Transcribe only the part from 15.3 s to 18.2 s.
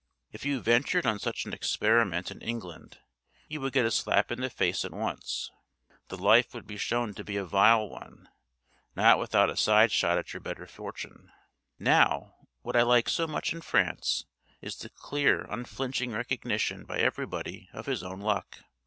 unflinching recognition by everybody of his